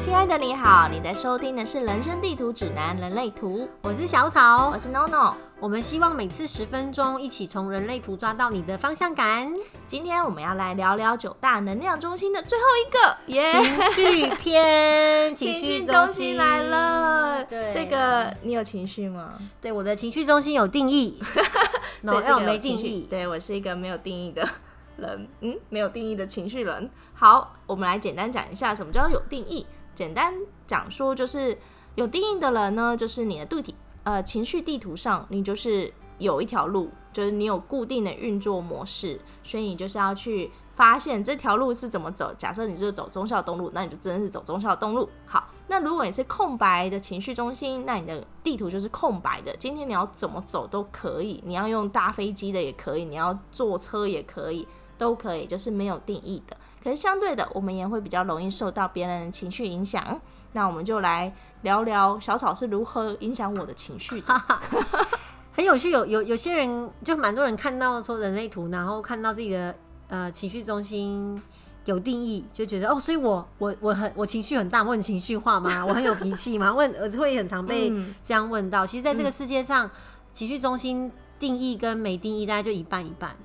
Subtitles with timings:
[0.00, 5.34] 亲爱的你好，你在收听的是《人生地图指南：人类图》，我是小草我，是 NONO。
[5.60, 9.52] 我们希望每次十分钟，一起从人类图抓到你的方向感。
[9.86, 17.44] 今天我们要来聊聊九大能量中心的最后一个，耶、情绪篇，情 情绪绪中心来了。
[17.44, 19.34] 对，这个你有情绪吗？
[19.60, 21.20] 对我的情绪中心有定义，
[22.02, 23.06] 所以是个然后没定义。
[23.10, 24.48] 对我是一个没有定义的
[24.96, 26.90] 人，嗯，没有定义的情绪人。
[27.12, 29.66] 好，我们来简单讲一下什么叫有定义。
[29.94, 30.34] 简单
[30.66, 31.58] 讲说，就是
[31.94, 42.32] 有定义的人呢，就是你的肚体呃情绪地图上，你就是有一条路，就是你有固定的运作模式，所以你就是要去发现这条路是怎么走。
[42.38, 45.08] 假设你就是走忠孝东路，那你就真的是走忠孝东路。
[45.26, 49.54] 好，那如果你是空白的情绪中心，那你的地图就是空白的。
[49.58, 54.66] 今天你要怎么走都可以，你要用搭飞机的也可以，你要坐车也可以，
[54.96, 56.56] 都可以，就是没有定义的。
[56.82, 60.20] 可是相对的，我们也会比较容易受到别人的情绪影响。
[60.52, 61.32] 那我们就来
[61.62, 64.42] 聊聊小草是如何影响我的情绪的。
[65.52, 69.74] 很有趣，有有有些人就蛮多人看到说人类图，然后看到自己的
[70.08, 71.40] 呃情绪中心
[71.84, 75.84] 有定义，就觉得哦，所以我我我很我情绪很大，我很情绪化吗？
[75.84, 76.72] 我很有脾气吗？
[76.72, 78.86] 问我会很常被嗯这样问到。
[78.86, 79.90] 其实，在这个世界上，
[80.32, 83.36] 情绪中心定义跟没定义大概就一半一半。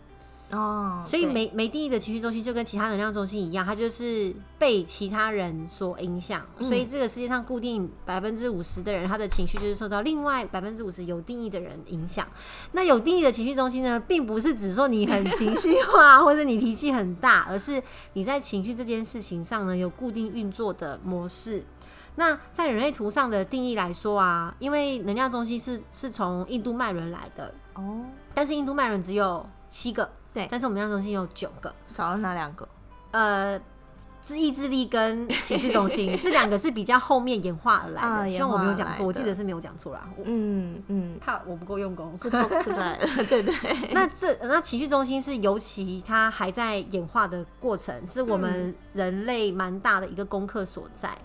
[0.51, 6.45] 哦，所以没没定义的情绪中心就跟其他能量中心一样，它就是被其他人所影响。
[6.59, 12.27] 嗯所以这个世界上固定百分之五十的人，他的情绪就是受到另外百分之五十有定义的人影响。
[12.73, 17.81] 那有定义的情绪中心呢，并不是指说你很情绪 化或者你脾气很大，而是
[18.13, 21.63] 你在情绪这件事情上呢有固定运作的模式。
[22.17, 31.73] 那在人类图上的定义来说啊，因为能量中心是是从印度脉轮来的，哦，但是印度脉轮只有七个，对但是我们能量中心有九个。
[31.87, 32.67] 少了哪两个？
[33.11, 33.59] 呃，
[34.19, 38.07] 自意志力跟情绪中心 这两个是比较后面演化而来的。
[38.07, 40.07] 啊希望我没有讲错，我记得是没有讲错啦。
[40.17, 42.15] 我嗯嗯，怕我不够用功。
[42.21, 43.53] 是蹦出来了， 对对。
[43.93, 51.09] 那这那情绪中心是尤其它还在演化的过程，是我们人类蛮大的一个功课所在。
[51.09, 51.17] 嗯，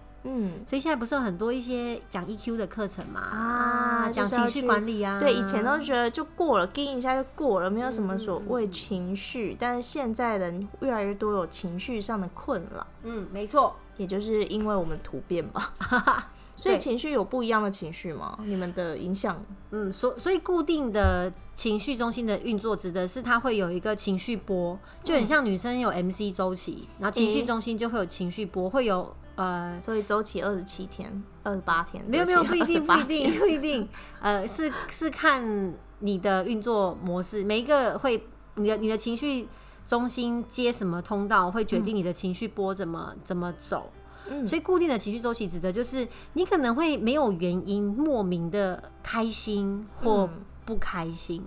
[0.66, 3.20] 所以现在不是有很多一些讲 EQ 的课程嘛？
[3.20, 5.18] 啊讲情绪管理啊。
[5.18, 9.56] 对，以前都觉得就过了，盯一下就过了，没有什么所谓情绪。
[9.58, 13.74] 但是现在人越来越多有情绪上的困扰，嗯，没错。
[13.96, 15.74] 也就是因为我们突变吧。
[16.56, 18.38] 所以情绪有不一样的情绪吗？
[18.44, 19.42] 你们的影响？
[19.70, 33.88] 嗯，所所以固定的情绪中心的运作，指的是它会有一个情绪波，就很像女生有 MC 周期，然后情绪中心就会有情绪波，会有呃，所以周期二十七天、二十八天，没有没有不一定不一定不一定，
[34.20, 39.48] 呃，是是看你的运作模式，每一个会你的你的情绪
[39.86, 43.90] 中心接什么通道，会决定你的情绪波怎么怎么走。
[44.28, 44.46] 嗯。
[44.46, 50.44] 所以固定的情绪周期指的就是你可能会没有原因莫名的开心或嗯。
[50.66, 51.42] 不开心。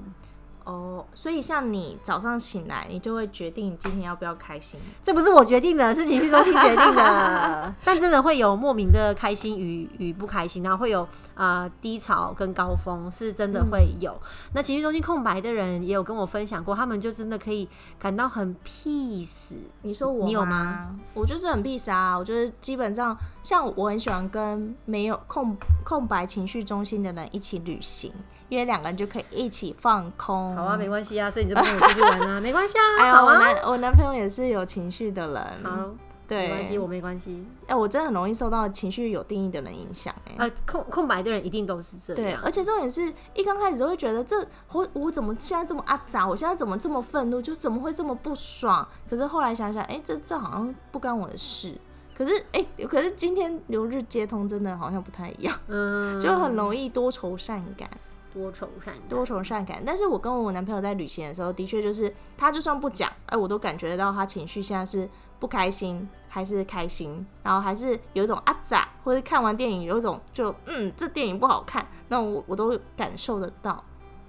[0.64, 4.80] 哦，所以像你早上醒来，你就会决定你今天要不要开心。
[5.04, 7.76] 这不是我决定的，是情绪中心决定的。
[7.84, 11.04] 但真的会有莫名的开心与与不开心，然后会有
[11.36, 14.16] 啊、呃低潮跟高峰，是真的会有。
[14.54, 17.68] 那情绪中心空白的人也有跟我分享过，他们就真的可以
[18.00, 19.54] 感到很 peace。
[19.82, 21.00] 你说我你有吗吗？
[21.14, 28.14] 我就是很 peace 啊，我就是基本上像我很喜欢跟没有空空白情绪中心的人一起旅行，
[28.48, 30.53] 因为两个人就可以一起放空。
[30.56, 35.90] 好啊，没关系啊，所以你就跟我出去玩啊， 没关系啊，哎呀，我好啊，男我男朋友也是有情绪的人，好，
[36.28, 37.46] 对，没关系，我没关系。
[37.68, 48.88] 哎、我真的很容易受到情绪有定义的人影响、哎、呃，空空白的人一定都是这对，样，而且重点是一刚开始都会觉得这我我怎么现在这么阿杂，我现在怎么这么愤怒，就怎么会这么不爽？
[49.10, 51.78] 可是后来想想，哎、这这好像不干我的事。
[52.16, 57.90] 可是哎、可是今天留日接通真的好像不太一样，嗯， 就很容易多愁善感，
[58.34, 59.08] 多愁善感。
[59.08, 59.84] 多愁善感。
[59.86, 65.08] 但是我跟我男朋友在旅行的时候，的确就是他就算不讲，哎、我都感觉得到他情绪现在是
[65.40, 73.84] 不开心还是开心，然后还是有一种啊咋，或者看完电影有一种就嗯这电影不好看，那我我都感受得到，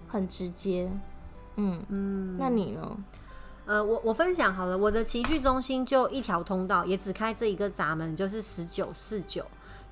[0.06, 0.90] 很直接。
[1.56, 2.96] 嗯嗯，那你呢？
[3.66, 9.42] 呃，我我分享好了，我的情绪中心就一条通道，也只开这一个闸门，就是十九四九。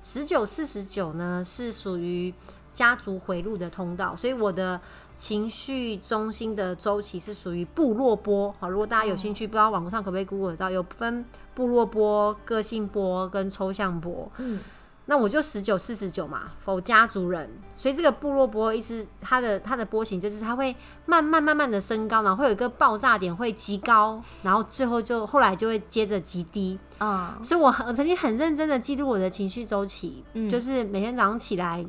[0.01, 2.31] 十九四十九呢是属于
[2.73, 4.79] 家族回路的通道，所以我的
[5.15, 8.53] 情绪中心的周期是属于部落波。
[8.59, 14.31] 好，如果大家有兴趣，不知道网络上可不可以 Google 到，有分部落波、个性波跟抽象波。
[14.37, 14.59] 嗯，
[15.05, 20.75] 那我就十九四十九嘛，否家族人，所以这个部落波一直它的它的波形就是它会
[21.05, 26.79] 慢慢慢慢的升高，然后会有一个爆炸点会极高，然后最后就后来就会接着极低。
[26.99, 31.85] 嗯所以我很我曾经很认真的记录我的情绪周期，嗯就是每天早上起来，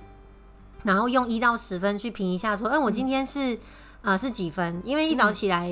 [0.84, 3.58] 然后用一到十分去评一下，说，嗯，我今天是、
[4.02, 4.80] 呃是几分？
[4.84, 5.68] 因为一早起来，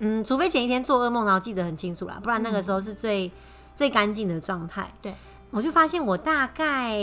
[0.00, 3.32] 嗯除非前一天做噩梦，然后记得很清楚啦，不然那个时候是最、
[3.74, 4.92] 最干净的状态。
[5.00, 5.14] 对，
[5.50, 7.00] 我就发现我大概。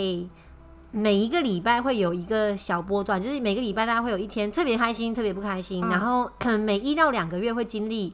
[0.95, 6.29] 每一个礼拜会有一个小波段，就是每个礼拜大概会有一天特别开心，特别不开心，嗯然后
[6.59, 8.13] 每一到两个月会经历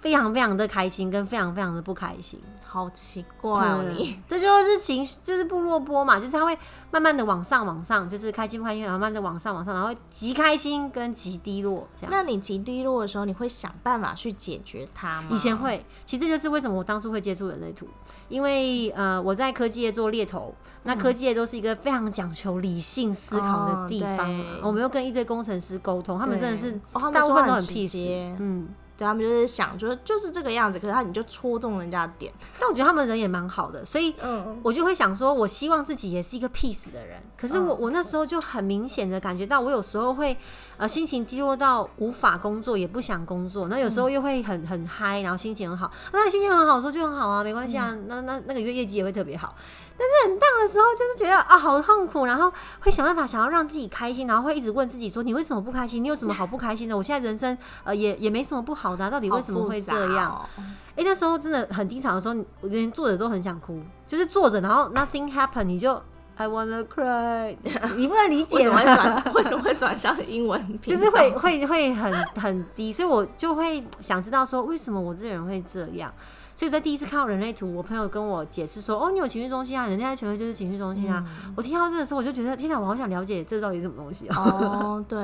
[0.00, 2.40] 非常非常的开心，跟非常非常的不开心。
[2.72, 4.18] 好奇怪哦对你。
[4.26, 6.56] 这就是情绪，就是部落波嘛， 就是它会
[6.90, 12.10] 慢慢的往上往上，就是开心不开心，然后慢慢的往上往上，然后极开心跟极低落这样。
[12.10, 15.28] 那你极低落的时候，你会想办法去解决它吗？
[15.30, 17.86] 以前会，其实这就是为什么我当初会接触人类图，
[18.30, 20.54] 因为呃我在科技业做猎头，
[20.84, 28.68] 那科技业都是一个非常讲求理性思考的地方、我们又跟一堆工程师沟通，他们真的是大部分都很说很直 peace，接嗯。
[29.02, 32.32] 对他们就是想，就是就是这个样子，可是他你就戳中人家的点。
[32.60, 37.20] 但我觉得他们人也蛮好的，所以嗯，我就会想说，我希望自己也是一个 peace 的人。
[37.36, 40.36] 可是我、我那时候就很明显的感觉到，我有时候会
[40.82, 43.68] 呃心情低落到无法工作，也不想工作。
[43.68, 45.88] 那有时候又会很很嗨，然后心情很好。
[46.12, 47.96] 那心情很好的时候就很好啊，没关系啊。
[48.08, 49.54] 那那那个月业绩也会特别好。
[49.96, 56.02] 但是很大的时候，就是觉得啊好痛苦，然后会想办法想要让自己开心，然后会一直问自己说，你为什么不开心？
[56.02, 56.96] 你有什么好不开心的？
[56.96, 60.32] 我现在人生呃也也没什么不好的啊、到底为什么会这样？
[60.32, 60.66] 好复杂哦？
[60.96, 66.02] 哎、那时候真的很低潮的时候，我连坐着都很想哭，就是坐着，然后 nothing happen，你就
[66.36, 67.54] I wanna cry，
[67.96, 68.84] 你不能理为解什么会？
[68.84, 69.24] 转？
[69.34, 70.78] 为什么会转向英文？
[70.80, 76.12] 就是会会会很很低，所以我就会想知道说，为什么我这个人会这样？
[76.54, 81.24] 所以在第一次看到人类图，我朋友跟我解释说，哦，你有情绪中心啊，人类的权威就是情绪中心啊。
[81.56, 84.34] 我听到这个时候，我就觉得天哪，我好想了解这到底是什么东西哦。
[84.36, 85.18] 哦，对，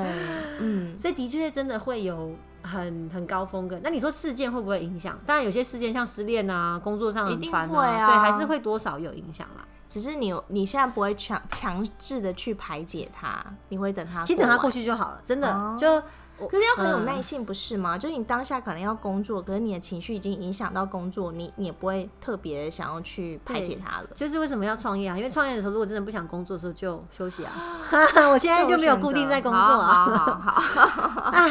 [0.58, 2.32] 嗯， 所以的确真的会有
[2.62, 3.80] 很很高峰跟。
[3.82, 5.18] 那你说事件会不会影响？
[5.26, 9.64] 当然有些事件像失恋啊、工作上很烦会啊对，还是会多少有影响啦。
[9.88, 14.70] 只是你你现在不会强强制的去排解它，你会等它，其实等它过。
[14.70, 16.02] 去就好了，真的、哦就。
[16.38, 17.98] 可是要很有嗯耐性，不是吗？
[17.98, 24.06] 就是你当下可能要工作，可是你的情绪已经影响到工作，你你也不会特别想要去排解它了。
[24.14, 25.18] 就是为什么要创业啊？
[25.18, 27.52] 因为创业的时候，如果真的不想工作的时候，就休息啊。
[28.30, 30.04] 我现在就没有固定在工作啊。
[30.04, 30.60] 好好好
[31.32, 31.50] 好，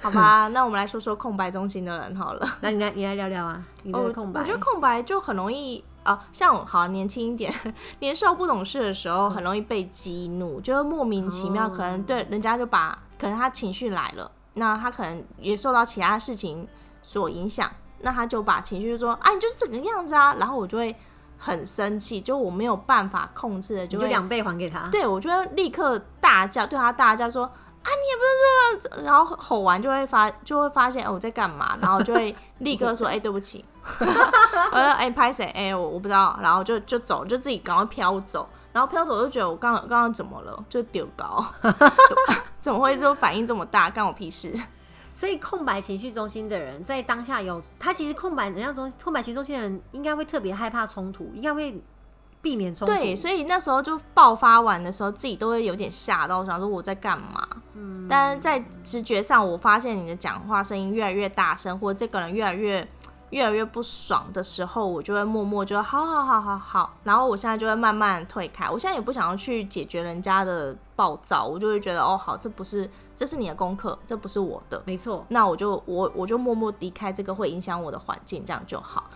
[0.00, 2.48] 好吧， 那我们来说说空白中心的人好了。
[2.60, 4.40] 那你来，你来聊聊啊，你的空白。
[4.40, 7.52] 哦我觉得空白就很容易啊，像我好年轻一点，
[8.00, 16.66] 年少不懂事的时候，很容易被激怒，就是莫名其妙，哦可能对人家就把，可能他情绪来了，那他可能也受到其他事情
[17.02, 17.70] 所影响，
[18.00, 20.94] 那他就把情绪就说啊，你就是这个样子啊，然后我就会
[21.36, 24.88] 很生气，就我没有办法控制的，就会你就两倍还给他。
[24.90, 27.50] 对我就会立刻大叫，对他大叫说
[27.88, 33.64] 啊，你也不是说， 然后吼完就会发就会发现哦我在干嘛， 然后就会立刻说哎、对不起，
[34.00, 35.46] 我说哎拍谁？
[35.54, 44.52] 哎我我不知道，然后就就走，就自己赶快飘走，然后飘走就觉得我刚刚刚怎么了，就丢高，怎么怎么会就反应这么大，干我屁事？
[45.14, 51.82] 所以空白情绪中心的人，在当下有他其实空白能量中空白情绪中心的人，应该会特别害怕冲突，应该会
[52.40, 52.94] 避免冲突。
[52.94, 57.46] 对，所以那时候就爆发完的时候，自己都会有点吓到，想说我在干嘛。
[57.74, 62.86] 嗯，但是在直觉上，我发现你的讲话声音越来越大声，或者这个人越来越
[63.30, 68.68] 越来越不爽的时候，我就会默默就好好好好好，然后我现在就会慢慢退开。
[68.68, 74.82] 我现在也不想要去解决人家的暴躁，我就会觉得哦，好，这不是这是你的功课，这不是我的。
[74.86, 79.10] 没错，那我就我我就默默离开这个会影响我的环境，这样就好。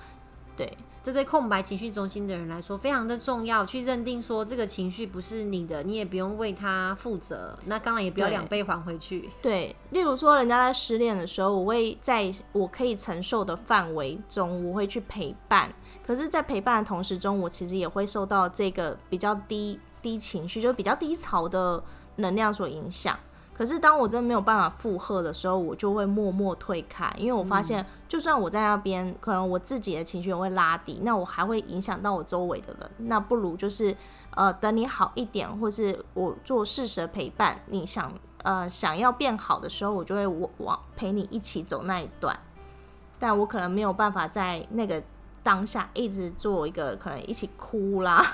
[0.54, 9.28] 对，这对空白情绪中心的人来说非常的重要，去认定说这个情绪不是你的，你也不用为他负责，那当然也不要两倍还回去。
[9.42, 15.74] 对，例如说，人家在失恋的时候，我会在我可以承受的范围中，我会去陪伴。
[16.06, 21.82] 可是，在陪伴的同时中，我其实也会受到这个比较低低情绪，就比较低潮的
[22.16, 23.18] 能量所影响。
[23.54, 32.90] 可是，当我真的没有办法负荷的时候，我就会默默退开，因为我发现，就算我在那边，可能我自己的情绪也会拉低，那我还会影响到我周围的人。
[33.08, 33.94] 那不如就是，
[34.34, 42.36] 呃，等你好一点，或是我做适时的陪伴，你想呃想要变好的时候，我就会我往陪你一起走那一段，
[43.18, 45.02] 但我可能没有办法在那个
[45.42, 48.24] 当下一直做一个可能一起哭啦，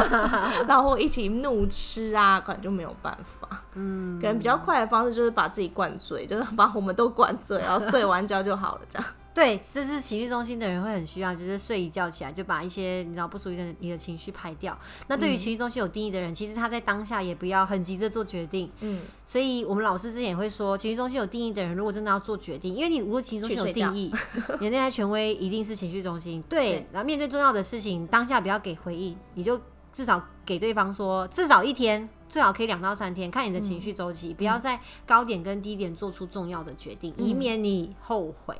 [0.68, 3.62] 然后一起怒吃啊，可能就没有办法。
[3.74, 9.08] 嗯，可能比较快的方式就是把自己灌醉，就是把我们都灌醉，然后睡完觉就好了，这样。
[9.32, 14.76] 对，这是情绪中心的人会很需要，就是睡一觉起来就把一些你知道不属于的你的情绪排掉。
[15.06, 18.70] 那对于情绪中心有定义的人，其实他在当下也不要很急着做决定。
[18.80, 24.12] 嗯，所以我们老师之前也会说，情绪中心有定义的人，如果真的要做决定，因为你如果情绪中心有定义，
[24.60, 26.42] 你的内在权威一定是情绪中心。
[26.48, 29.60] 对，然后面对重要的事情，当下不要给回应，你就
[29.92, 38.56] 至少给对方说，至少一天，最好可以两到三天，看你的情绪周期，不要在高点跟低点做出重要的决定，以免你后悔。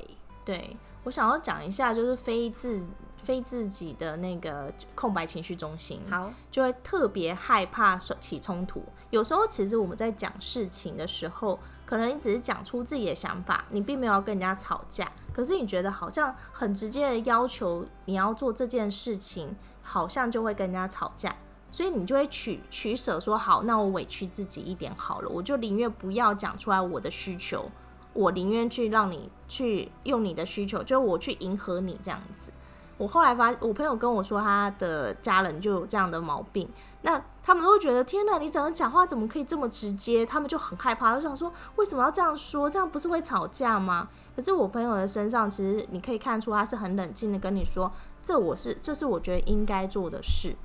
[0.51, 2.85] 对我想要讲一下，就是非自
[3.23, 8.83] 非自己的那个空白情绪中心，好，就会特别害怕起冲突。
[9.11, 21.33] 有时候其实我们在讲事情的时候，可能你只是讲出自己的想法，你并没有要跟人家吵架，可是你觉得好像很直接的要求你要做这件事情，好像就会跟人家吵架，
[21.71, 27.71] 所以你就会取取舍，说好，那我委屈自己一点好了，我就宁愿不要讲出来我的需求。
[28.13, 32.51] 我宁愿去让你去用你的需求，就我去迎合你这样子。
[32.97, 36.69] 我后来发，我朋友跟我说，他的家人就有这样的毛病，
[37.01, 40.23] 那他们都会觉得天哪，你怎么讲话怎么可以这么直接？
[40.23, 42.69] 他们就很害怕，就想说为什么要这样说？
[42.69, 44.07] 这样不是会吵架吗？
[44.35, 47.91] 可是我朋友的身上，其实你可以看出他是很冷静的跟你说，
[48.21, 50.55] 这我是这是我觉得应该做的事。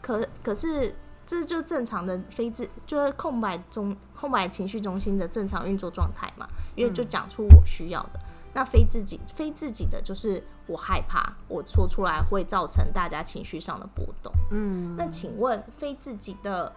[0.00, 0.94] 可可是。
[1.30, 6.44] 这就正常的非自，就是空白中空白情绪中心的正常运作状态嘛，
[6.74, 8.18] 因为就讲出我需要的。
[8.52, 14.32] 那非自己非自己的就是我害怕，我说出来会造成大家情绪上的波动。
[14.50, 16.72] 嗯，那请问非自己的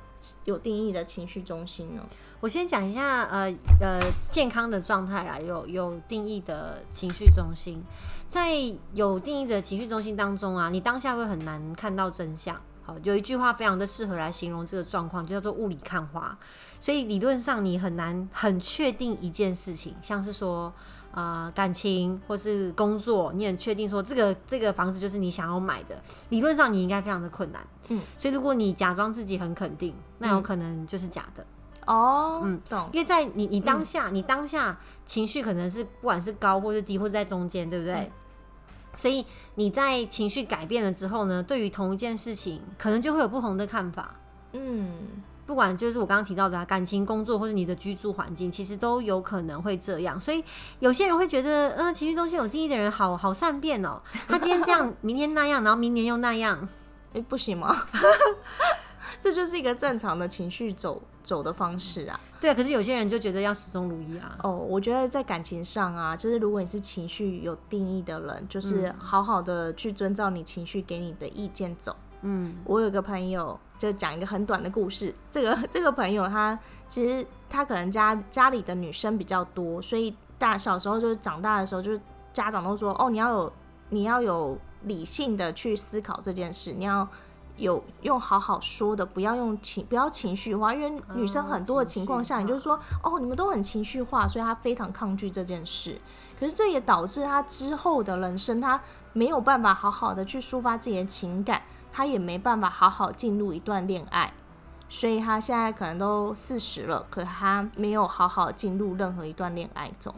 [0.46, 2.04] 有定义的情绪中心呢？
[2.40, 7.84] 我先讲一下，呃呃，健康的状态啊，有有定义的情绪中心，
[8.28, 8.54] 在
[8.94, 12.56] 有定义的情绪中心当中啊，你当下会很难看到真相。
[12.86, 16.38] 好，有一句话非常的适合来形容这个状况，就叫做雾里看花。
[16.80, 20.72] 所以理论上你很难很确定一件事情，像是说
[21.14, 27.66] 啊感情或是工作，你很确定说这个这个房子就是你想要买的，理论上你应该非常的困难。
[27.88, 31.46] 嗯，所以如果你假装自己很肯定，那有可能就是假的。
[31.86, 32.90] 哦，嗯，懂。
[32.94, 38.12] 因为在你你当下你当下情绪可能是不管是高或是低，或者在中间，对不对？
[38.96, 44.16] 所以你在情绪改变了之后呢，对于同一件事情，可能就会有不同的看法。
[44.54, 44.92] 嗯，
[45.46, 50.20] 不管就是我刚刚提到的感情、工作或者你的居住环境，其实都有可能会这样。
[50.20, 50.44] 所以
[50.80, 54.02] 有些人会觉得，嗯，情绪中心有定义的人好好善变哦。
[54.28, 56.70] 他今天这样，明天那样，然后明年又那样，
[57.14, 57.76] 哎，不行吗？
[59.22, 62.20] 这就是一个正常的情绪走走的方式啊。
[62.40, 64.38] 对啊，可是有些人就觉得要始终如一啊。
[64.44, 71.96] 哦，我觉得在感情上啊，就是如果你是情绪有定义的人，就是好好的去遵照你情绪给你的意见走。
[72.22, 75.14] 嗯，我有个朋友就讲一个很短的故事。
[75.32, 82.02] 这个这个朋友他其实他可能家家里的女生比较多，所以大小时候就是长大的时候，就是
[82.34, 83.54] 家长都说哦，你要有
[83.90, 87.08] 你要有理性的去思考这件事，你要。
[87.58, 96.02] 有用好好说的，不要用情，不要情绪化，因为女生很多的情况下，你就是说，哦，你们都很情绪化，所以她非常抗拒这件事。
[96.40, 98.82] 可是这也导致她之后的人生，她
[99.14, 104.34] 没有办法好好的去抒发自己的情感，她也没办法好好进入一段恋爱，
[104.90, 110.14] 所以她现在可能都四十了，可她没有好好进入任何一段恋爱中。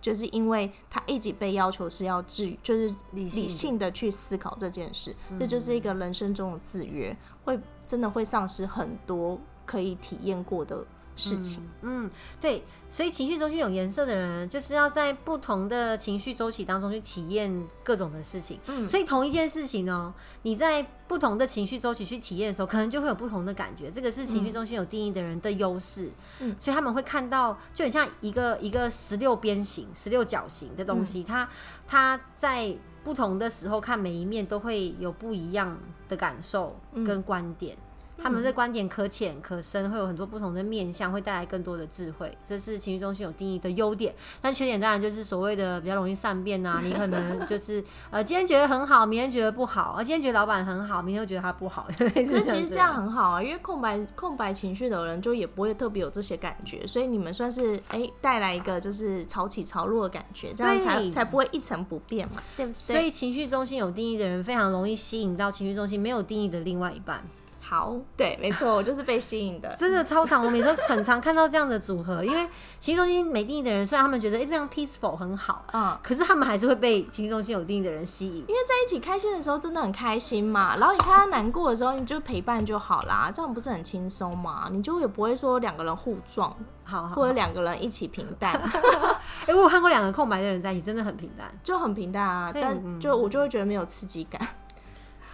[0.00, 10.84] 就是因为他一直被要求是要治，就是理性的去思考这件事，这就是一个人生中的制约，会真的会丧失很多可以体验过的。
[11.20, 12.10] 事情，嗯，
[12.40, 18.58] 对，所以情绪周期有颜色的人，就是要在不同的情绪周期当中去体验各种的事情。
[18.66, 20.12] 嗯，所以同一件事情呢，
[20.42, 23.90] 你在不同的情绪周期去体验的时候，可能就会有不同的感觉。
[23.90, 26.10] 这个是情绪中心有定义的人的优势。
[26.40, 31.48] 嗯，所以他们会看到，就很像一个一个十六边形、十六角形的东西，它
[31.86, 32.74] 它在
[33.04, 37.76] 不同的时候看每一面都会有不一样的感受跟观点。
[38.22, 42.36] 他们的观点可浅可深，会有很多不同的面向，会带来更多的智慧。
[42.44, 46.80] 这是情绪中心有定义的优点，但缺点当然就是所谓的比较容易善变啊。
[46.82, 51.88] 你可能 就是呃，今天觉得很好，明天觉得不好；而今天觉得老板很好，明天又觉得他不好。
[51.96, 62.74] 可是其实这样很好啊，因为空白空白情绪的人就也不会特别有这些感觉，所以你们算是哎带来一个就是潮起潮落的感觉，这样才才不会一成不变嘛，对不对？
[62.74, 67.22] 所以情绪中心有定义的人非常容易吸引到情绪中心没有定义的另外一半。
[67.62, 70.44] 好，对，没错，我就是被吸引的， 真的超常。
[70.44, 72.48] 我每次很常看到这样的组合，因为
[72.78, 80.76] 情绪中心没定义的人，虽然他们觉得哎这样 peaceful 很好，嗯，可是他们还是会被情绪中心有定义的人吸引，因为在一起开心的时候真的很开心嘛。
[80.76, 84.68] 然后你看他难过的时候，你就陪伴就好啦，这样不是很轻松嘛？
[84.72, 88.58] 你就也不会说两个人互撞，好，或者两个人一起平淡。
[89.46, 91.46] 哎、我有看过两个空白的人在一起，真的很平淡。
[91.62, 94.40] 就很平淡啊，但嗯就我就会觉得没有刺激感。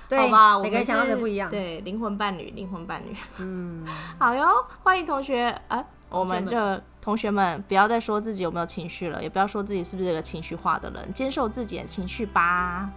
[0.09, 1.51] 对好吧，每个人想要的不一样。
[1.51, 3.17] 对，灵魂伴侣，灵魂伴侣。
[3.39, 3.85] 嗯，
[4.19, 5.85] 好哟，欢迎同学啊！
[6.09, 12.89] 我们同学这同学们不要再说自己有没有情绪了，也不要说自己是不是个情绪化的人，接受自己的情绪吧。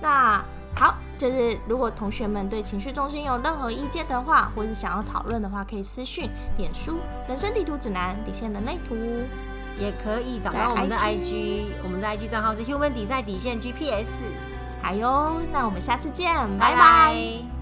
[0.00, 0.42] 那
[0.74, 6.98] 好，就是如果同学们对情绪中心有任何意见的话，或是想要讨论的话，可以私讯脸书
[7.28, 8.96] 人生地图指南底线人类图。
[9.78, 14.24] 也可以找到我们的 IG IG，我们的 IG 账号是 human 底赛底线 GPS。
[14.86, 17.55] 哎呦，那我们下次见，拜拜。